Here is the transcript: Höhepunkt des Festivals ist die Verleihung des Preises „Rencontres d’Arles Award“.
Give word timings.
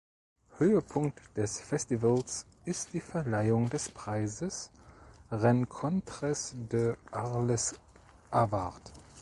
Höhepunkt 0.57 1.21
des 1.37 1.59
Festivals 1.61 2.47
ist 2.65 2.91
die 2.93 3.01
Verleihung 3.01 3.69
des 3.69 3.89
Preises 3.91 4.71
„Rencontres 5.31 6.55
d’Arles 6.71 7.75
Award“. 8.31 8.93